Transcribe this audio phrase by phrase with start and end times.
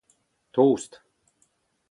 [0.51, 0.91] tost